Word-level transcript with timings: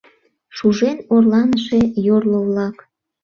Шужен 0.55 0.97
орланыше 1.13 1.79
йорло-влак! 2.07 2.77